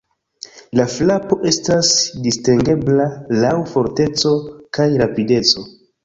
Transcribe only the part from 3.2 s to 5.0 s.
laŭ forteco kaj